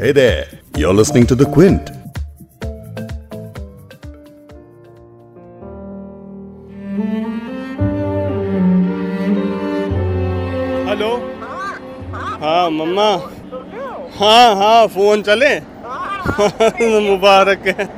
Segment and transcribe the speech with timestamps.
[0.00, 0.46] Hey there,
[0.78, 1.90] you're listening to The Quint.
[10.88, 11.10] Hello
[12.44, 13.10] हाँ मम्मा
[14.20, 15.54] हाँ हाँ फ़ोन चले
[17.10, 17.88] मुबारक है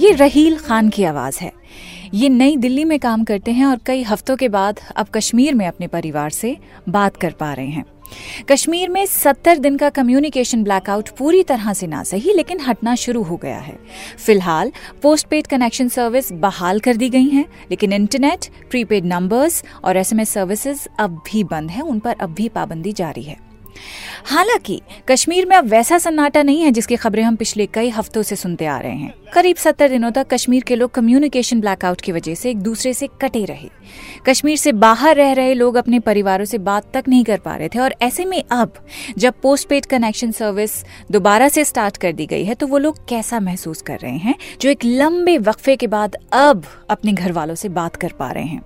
[0.00, 1.52] ये रहील खान की आवाज़ है
[2.14, 5.66] ये नई दिल्ली में काम करते हैं और कई हफ्तों के बाद अब कश्मीर में
[5.66, 6.56] अपने परिवार से
[6.88, 7.84] बात कर पा रहे हैं।
[8.48, 13.22] कश्मीर में सत्तर दिन का कम्युनिकेशन ब्लैकआउट पूरी तरह से ना सही लेकिन हटना शुरू
[13.22, 13.78] हो गया है।
[14.18, 19.96] फ़िलहाल पोस्ट पेड कनेक्शन सर्विस बहाल कर दी गई हैं, लेकिन इंटरनेट प्रीपेड नंबर्स और
[19.96, 23.47] एसएमएस सर्विसेज़ अब भी बंद है, उन पर अब भी पाबंदी जारी है।
[24.24, 28.36] हालाँकि, कश्मीर में अब वैसा सन्नाटा नहीं है जिसकी खबरें हम पिछले कई हफ्तों से
[28.36, 32.34] सुनते आ रहे हैं। करीब सत्तर दिनों तक कश्मीर के लोग कम्युनिकेशन ब्लैकआउट की वजह
[32.34, 33.68] से एक दूसरे से कटे रहे।
[34.26, 37.68] कश्मीर से बाहर रह रहे लोग अपने परिवारों से बात तक नहीं कर पा रहे
[37.68, 38.72] थे और ऐसे में अब,
[39.18, 40.72] जब पोस्ट पेड कनेक्शन सर्विस
[41.10, 44.34] दोबारा से स्टार्ट कर दी गई है तो वो लोग कैसा महसूस कर रहे हैं,
[44.60, 48.44] जो एक लंबे वक्फे के बाद अब अपने घर वालों से बात कर पा रहे
[48.44, 48.62] हैं?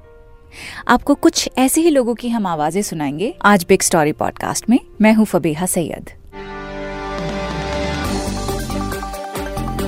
[0.89, 5.15] आपको कुछ ऐसे ही लोगों की हम आवाज़ें सुनाएँगे। आज बिग स्टोरी पॉडकास्ट में मैं
[5.15, 6.11] हूँ फबीहा सैयद।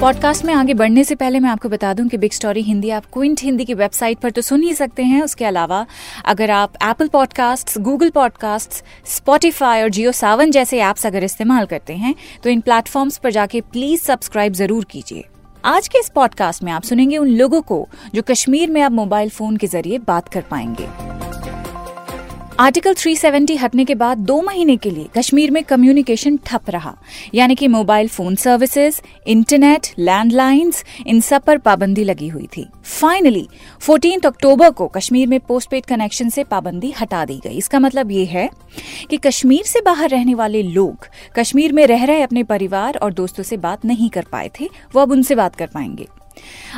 [0.01, 3.05] पॉडकास्ट में आगे बढ़ने से पहले मैं आपको बता दूँ कि बिग स्टोरी हिंदी, आप
[3.12, 5.87] क्विंट हिंदी की वेबसाइट पर तो सुन ही सकते हैं। उसके अलावा,
[6.25, 11.93] अगर आप Apple podcast Google podcast Spotify और जियो सावन जैसे ऐप्स अगर इस्तेमाल करते
[11.93, 15.25] हैं तो इन प्लेटफॉर्म्स पर जाके प्लीज़ सब्सक्राइब ज़रूर कीजिए।
[15.65, 19.31] आज के इस पॉडकास्ट में आप सुनेंगे उन लोगों को जो कश्मीर में आप मोबाइल
[19.31, 20.89] फ़ोन के ज़रिए बात कर पाएँगे।
[22.60, 26.94] आर्टिकल 370 हटने के बाद दो महीने के लिए कश्मीर में कम्युनिकेशन ठप रहा।
[27.34, 33.48] यानी कि mobile phone services internet landlines इन सब पर पाबंदी लगी हुई थी। फाइनली
[33.80, 38.10] 14 अक्टूबर को कश्मीर में पोस्ट पेड कनेक्शन से पाबंदी हटा दी गई। इसका मतलब
[38.10, 38.50] ये है
[39.10, 43.42] कि कश्मीर से बाहर रहने वाले लोग कश्मीर में रह रहे अपने परिवार और दोस्तों
[43.42, 46.06] से बात नहीं कर पाए थे। वो अब उनसे बात कर पाएँगे।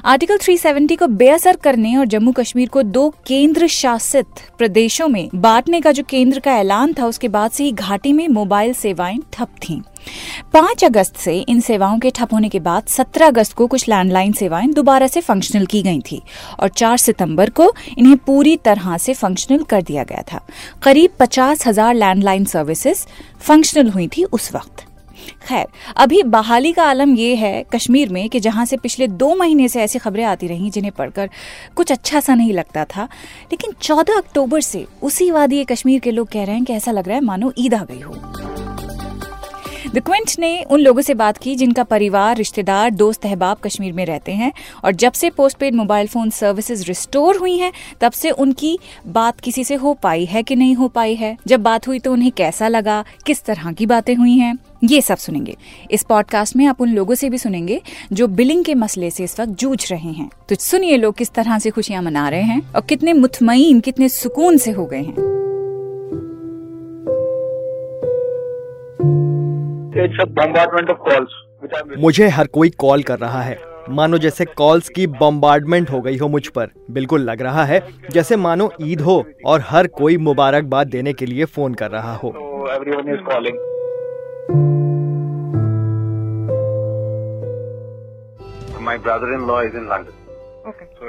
[0.04, 5.81] आर्टिकल 370 को बेअसर करने और जम्मू कश्मीर को दो केंद्र शासित प्रदेशों में बांटने
[5.81, 9.49] का जो केंद्र का ऐलान था, उसके बाद से ही घाटी में मोबाइल सेवाएँ ठप
[9.62, 9.81] थीं।
[10.53, 14.32] पाँच अगस्त से इन सेवाओं के ठप होने के बाद 17 अगस्त को कुछ लैंडलाइन
[14.32, 16.22] सेवाएँ दोबारा से फंक्शनल की गई थी
[16.60, 20.41] और 4 सितंबर को इन्हें पूरी तरह से फंक्शनल कर दिया गया था
[20.83, 23.06] करीब पचास हज़ार लैंडलाइन सर्विसेज़
[23.41, 24.87] फंक्शनल हुई थी उस वक्त
[25.49, 25.66] खैर,
[25.97, 29.82] अभी बहाली का आलम यह है कश्मीर में कि जहाँ से पिछले दो महीने से
[29.82, 31.31] ऐसी खबरें आती रहीं जिन्हें पढ़कर
[31.77, 33.04] कुछ अच्छा सा नहीं लगता था।
[33.53, 37.09] लेकिन 14 अक्टूबर से उसी वादी कश्मीर के लोग कह रहे हैं कि ऐसा लग
[37.09, 38.15] रहा है मानो ईद आ गई हो।
[39.94, 44.06] द क्विंट ने उन लोगों से बात की जिनका परिवार, रिश्तेदार, दोस्त अहबाब कश्मीर में
[44.06, 44.52] रहते हैं
[44.84, 49.64] और जब से postpaid mobile phone services restore हुई हैं, तब से उनकी बात किसी
[49.64, 51.38] से हो पाई है कि नहीं हो पाई है?
[51.47, 53.04] जब बात हुई तो उन्हें कैसा लगा?
[53.26, 54.58] किस तरह की बातें हुई हैं?
[54.84, 55.56] ये सब सुनेंगे।
[55.91, 57.82] इस पॉडकास्ट में आप उन लोगों से भी सुनेंगे
[58.12, 61.58] जो बिलिंग के मसले से इस वक्त जूझ रहे हैं। तो सुनिए लोग किस तरह
[61.58, 65.46] से खुशियाँ मना रहे हैं और कितने मुतमईन, कितने सुकून से हो गए हैं।
[71.99, 73.59] मुझे हर कोई कॉल कर रहा है।
[73.91, 77.81] मानो जैसे कॉल्स की बम्बार्डमेंट हो गई हो मुझ पर। बिल्कुल लग रहा है
[78.11, 82.34] जैसे मानो ईद हो और हर कोई मुबारकबाद देने के लिए फ़ोन कर रहा हो।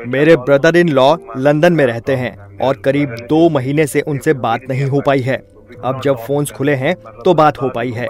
[0.07, 4.61] मेरे ब्रदर इन लॉ लंदन में रहते हैं और करीब दो महीने से उनसे बात
[4.69, 6.93] नहीं हो पाई है। अब जब फोन्स खुले हैं
[7.25, 8.07] तो बात हो पाई है।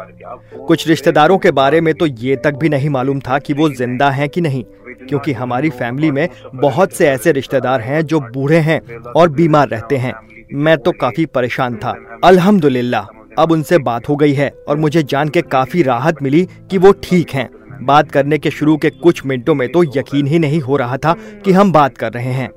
[0.68, 4.10] कुछ रिश्तेदारों के बारे में तो ये तक भी नहीं मालूम था कि वो ज़िंदा
[4.10, 4.64] हैं कि नहीं,
[5.04, 8.80] क्योंकि हमारी फैमिली में बहुत से ऐसे रिश्तेदार हैं जो बूढ़े हैं
[9.12, 10.14] और बीमार रहते हैं।
[10.56, 13.06] मैं तो काफ़ी परेशान था। अल्हम्दुलिल्लाह,
[13.38, 16.92] अब उनसे बात हो गई है और मुझे जान के काफ़ी राहत मिली कि वो
[17.04, 17.50] ठीक हैं।
[17.82, 21.14] बात करने के शुरू के कुछ मिनटों में तो यकीन ही नहीं हो रहा था
[21.46, 22.50] कि हम बात कर रहे हैं।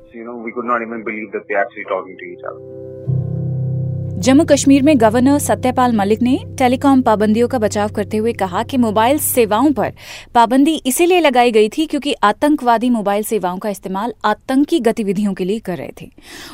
[4.21, 8.77] जम्मू कश्मीर में गवर्नर सत्यपाल मलिक ने टेलीकॉम पाबंदियों का बचाव करते हुए कहा कि
[8.77, 9.93] मोबाइल सेवाओं पर
[10.35, 15.59] पाबंदी इसीलिए लगाई गई थी क्योंकि आतंकवादी मोबाइल सेवाओं का इस्तेमाल आतंकी गतिविधियों के लिए
[15.59, 16.09] कर रहे थे।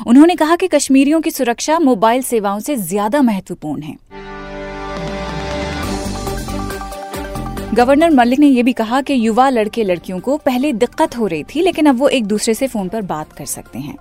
[0.06, 3.96] उन्होंने कहा कि कश्मीरियों की सुरक्षा मोबाइल सेवाओं से ज़्यादा महत्वपूर्ण है।
[7.78, 11.42] गवर्नर मलिक ने यह भी कहा कि युवा लड़के लड़कियों को पहले दिक्कत हो रही
[11.44, 13.94] थी, लेकिन अब वो एक दूसरे से फ़ोन पर बात कर सकते हैं।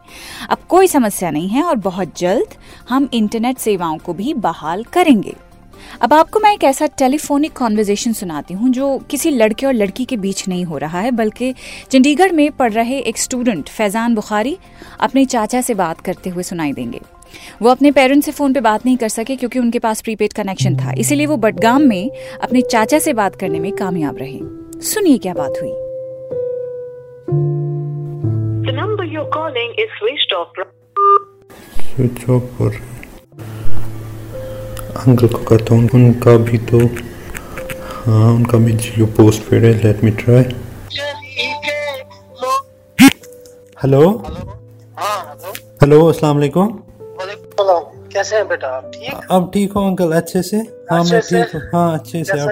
[0.50, 2.56] अब कोई समस्या नहीं है और बहुत जल्द
[2.90, 5.34] हम इंटरनेट सेवाओं को भी बहाल करेंगे।
[6.02, 10.18] अब आपको मैं एक ऐसा टेलीफोनिक कॉन्वर्जेशन सुनाती हूँ, जो किसी लड़के और लड़की के
[10.18, 11.54] बीच नहीं हो रहा है, बल्कि
[11.92, 14.58] चंडीगढ़ में पढ़ रहे एक स्टूडेंट फैजान बुखारी,
[15.00, 17.02] अपने चाचा से बात करते हुए सुनाई देंगे।
[17.62, 20.76] वो अपने पेरेंट्स से फ़ोन पे बात नहीं कर सके क्योंकि उनके पास प्रीपेड कनेक्शन
[20.76, 22.10] था। इसीलिए वो बडगाम में
[22.44, 24.40] अपने चाचा से बात करने में कामयाब रहे।
[24.86, 25.72] सुनिए क्या बात हुई।
[28.68, 30.66] The number you're calling is switched off.
[31.82, 32.80] Switch off कर
[34.98, 36.80] अंकल को करता हूँ उनका भी तो
[38.06, 40.44] हाँ उनका भी जियो पोस्ट पेड है let me try
[43.84, 44.02] hello
[45.82, 46.68] hello अस्सलाम वालेकुम।
[47.60, 47.84] सलाम
[48.14, 48.92] कैसे हैं बेटा आप?
[48.94, 49.28] ठीक?
[49.32, 50.58] अब ठीक हो अंकल अच्छे से?
[50.92, 51.44] हाँ मैं अच्छे से?
[51.44, 52.50] ठीक हूँ। हाँ अच्छे से आप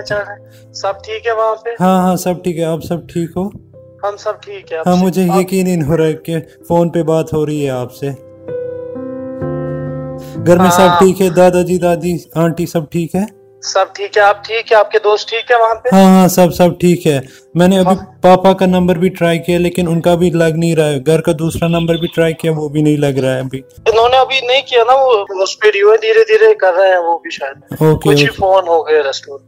[0.75, 1.75] सब ठीक है वहाँ पे?
[1.79, 3.51] हाँ हाँ सब ठीक है आप सब ठीक हो?
[4.05, 7.33] हम सब ठीक है हाँ मुझे यकीन नहीं हो रहा है कि फ़ोन पे बात
[7.33, 8.09] हो रही है आपसे।
[10.43, 11.29] घर में सब हाँ। ठीक है?
[11.35, 13.25] दादाजी दादी आंटी सब ठीक है?
[13.65, 14.23] सब ठीक है?
[14.23, 14.77] आप ठीक है?
[14.77, 15.95] आपके दोस्त ठीक है वहाँ पे?
[15.95, 17.21] हाँ हाँ सब सब ठीक है।
[17.57, 20.87] मैंने अभी हाँ। पापा का नंबर भी ट्राई किया लेकिन उनका भी लग नहीं रहा
[20.87, 23.57] है। घर का दूसरा नंबर भी ट्राई किया वो भी नहीं लग रहा है अभी।
[23.89, 27.31] इन्होंने अभी नहीं किया ना वो स्पीड हुए धीरे धीरे कर रहे हैं वो भी
[27.31, 29.39] शायद। ओके कुछ ही फ़ोन हो गए रेस्टोर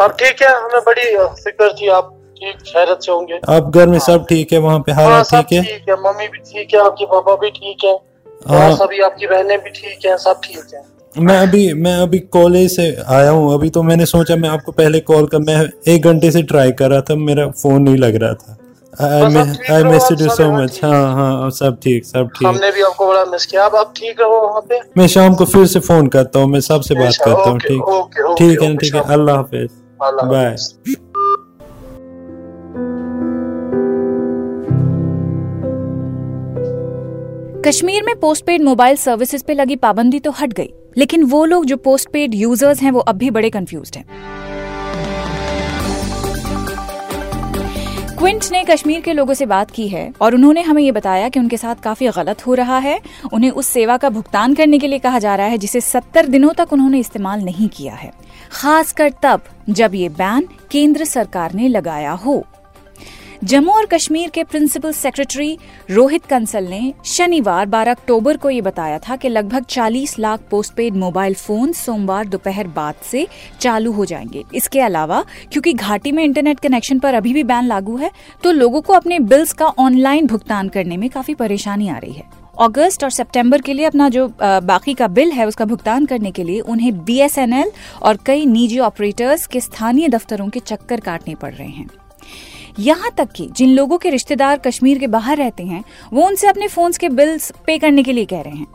[0.00, 3.98] अब ठीक है हमें बड़ी फ़िक्र थी आप ठीक खैरत से होंगे। आप घर में
[3.98, 4.58] सब ठीक है?
[4.58, 5.62] वहाँ पे हाँ ठीक है?
[5.62, 7.98] ठीक है मम्मी भी ठीक है आपके पापा भी ठीक है।
[8.48, 10.82] हाँ। सभी आपकी बहनें भी ठीक है सब ठीक है।
[11.18, 15.00] मैं अभी मैं अभी कॉलेज से आया हूँ। अभी तो मैंने सोचा मैं आपको पहले
[15.02, 15.56] कॉल कर मैं
[15.88, 18.56] एक घंटे से ट्राई कर रहा था मेरा फ़ोन नहीं लग रहा था।
[19.00, 23.24] I miss you so much हाँ हाँ सब ठीक सब ठीक। हमने भी आपको बड़ा
[23.24, 26.40] मिस किया। अब आप ठीक रहो वहाँ पे। मैं शाम को फिर से फ़ोन करता
[26.40, 29.68] हूँ मैं सबसे बात अच्छा, करता हूँ ठीक। ठीक है ठीक है। अल्लाह हाफिज।
[30.02, 30.56] बाय
[37.66, 41.76] कश्मीर में पोस्टपेड मोबाइल सर्विसेज़ पे लगी पाबंदी तो हट गई। लेकिन वो लोग जो
[41.76, 44.04] पोस्ट पेड यूज़र्स हैं, वो अब भी बड़े कंफ्यूज हैं।
[48.18, 51.40] क्विंट ने कश्मीर के लोगों से बात की है और उन्होंने हमें ये बताया कि
[51.40, 53.00] उनके साथ काफ़ी गलत हो रहा है।
[53.32, 56.52] उन्हें उस सेवा का भुगतान करने के लिए कहा जा रहा है, जिसे सत्तर दिनों
[56.52, 58.12] तक उन्होंने इस्तेमाल नहीं किया है।
[58.52, 59.40] खासकर तब
[59.70, 62.44] जब ये बैन केंद्र सरकार ने लगाया हो।
[63.44, 65.58] जम्मू और कश्मीर के प्रिंसिपल सेक्रेटरी
[65.90, 70.94] रोहित कंसल ने शनिवार 12 अक्टूबर को ये बताया था कि लगभग 40 लाख पोस्टपेड
[70.94, 73.26] मोबाइल फ़ोन सोमवार दोपहर बाद से
[73.60, 77.96] चालू हो जाएँगे। इसके अलावा, क्योंकि घाटी में इंटरनेट कनेक्शन पर अभी भी बैन लागू
[77.96, 78.10] है
[78.44, 82.24] तो लोगों को अपने बिल्स का ऑनलाइन भुगतान करने में काफ़ी परेशानी आ रही है।
[82.60, 86.44] अगस्त और सितंबर के लिए अपना जो बाकी का बिल है, उसका भुगतान करने के
[86.44, 87.70] लिए उन्हें बीएसएनएल
[88.02, 91.88] और कई निजी ऑपरेटर्स के स्थानीय दफ्तरों के चक्कर काटने पड़ रहे हैं।
[92.78, 95.82] यहाँ तक कि जिन लोगों के रिश्तेदार कश्मीर के बाहर रहते हैं
[96.12, 98.66] वो उनसे अपने फोन्स के बिल्स पे करने के लिए कह रहे हैं।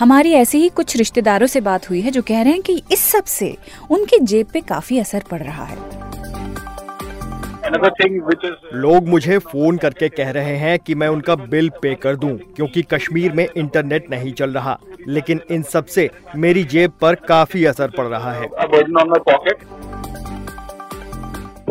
[0.00, 3.00] हमारी ऐसे ही कुछ रिश्तेदारों से बात हुई है जो कह रहे हैं कि इस
[3.00, 3.56] सबसे
[3.90, 5.76] उनकी जेब पे काफ़ी असर पड़ रहा है।
[8.74, 12.82] लोग मुझे फ़ोन करके कह रहे हैं कि मैं उनका बिल पे कर दूँ क्योंकि
[12.82, 14.78] कश्मीर में इंटरनेट नहीं चल रहा
[15.08, 18.48] लेकिन इन सबसे मेरी जेब पर काफ़ी असर पड़ रहा है।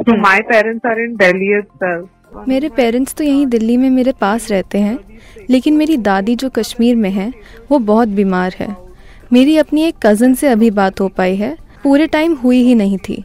[0.07, 2.07] So my parents are in Delhi itself.
[2.47, 4.97] मेरे पेरेंट्स तो यहीं दिल्ली में मेरे पास रहते हैं
[5.49, 7.31] लेकिन मेरी दादी जो कश्मीर में है
[7.71, 8.75] वो बहुत बीमार है।
[9.33, 12.97] मेरी अपनी एक कज़न से अभी बात हो पाई है पूरे टाइम हुई ही नहीं
[13.09, 13.23] थी।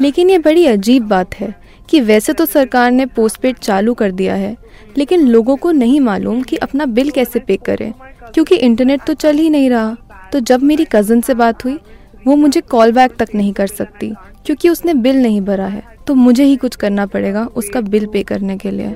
[0.00, 1.54] लेकिन ये बड़ी अजीब बात है
[1.88, 4.56] कि वैसे तो सरकार ने पोस्टपेड चालू कर दिया है
[4.96, 7.92] लेकिन लोगों को नहीं मालूम कि अपना बिल कैसे पे करें
[8.34, 9.96] क्योंकि इंटरनेट तो चल ही नहीं रहा।
[10.32, 11.78] तो जब मेरी कज़न से बात हुई
[12.26, 14.14] वो मुझे कॉल बैक तक नहीं कर सकती
[14.46, 18.22] क्योंकि उसने बिल नहीं भरा है तो मुझे ही कुछ करना पड़ेगा उसका बिल पे
[18.22, 18.86] करने के लिए।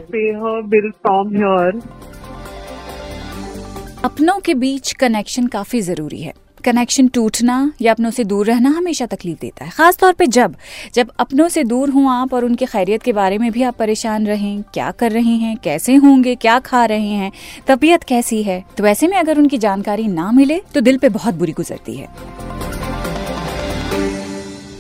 [4.05, 9.07] अपनों के बीच कनेक्शन काफ़ी ज़रूरी है। कनेक्शन टूटना या अपनों से दूर रहना हमेशा
[9.07, 10.55] तकलीफ़ देता है खास तौर पे जब
[10.95, 14.27] जब अपनों से दूर हों आप और उनके खैरियत के बारे में भी आप परेशान
[14.27, 17.33] रहें क्या कर रहे हैं कैसे होंगे क्या खा रहे हैं
[17.67, 21.35] तबीयत कैसी है तो ऐसे में अगर उनकी जानकारी ना मिले तो दिल पे बहुत
[21.35, 22.09] बुरी गुजरती है।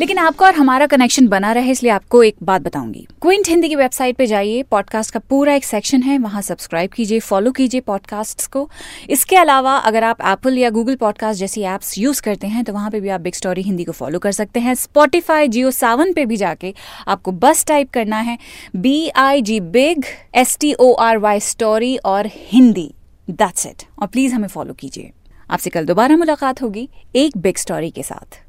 [0.00, 3.76] लेकिन आपका और हमारा कनेक्शन बना रहे, इसलिए आपको एक बात बताऊँगी। क्विंट हिंदी की
[3.76, 8.46] वेबसाइट पे जाइए पॉडकास्ट का पूरा एक सेक्शन है, वहाँ सब्सक्राइब कीजिए फॉलो कीजिए पॉडकास्ट
[8.46, 8.68] को।
[9.10, 12.90] इसके अलावा अगर आप एप्पल या गूगल पॉडकास्ट जैसी एप्स यूज़ करते हैं तो वहाँ
[12.90, 16.26] पे भी आप बिग स्टोरी हिंदी को फॉलो कर सकते हैं। स्पॉटिफाई जियो सावन पे
[16.26, 16.74] भी जाके
[17.08, 18.38] आपको बस टाइप करना है।
[18.76, 22.90] B I G big S T O R Y story और हिंदी
[23.28, 25.12] दैट्स इट और प्लीज़ हमें फॉलो कीजिए।
[25.50, 28.46] आपसे कल दोबारा मुलाकात होगी एक बिग स्टोरी के साथ।